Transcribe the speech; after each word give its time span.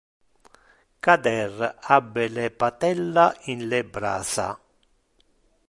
Cader 1.03 1.53
ab 1.95 2.13
le 2.35 2.45
patella 2.59 3.25
in 3.51 3.59
le 3.69 3.79
brasa. 3.93 4.47